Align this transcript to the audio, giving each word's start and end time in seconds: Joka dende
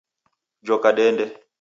Joka 0.63 0.93
dende 0.97 1.25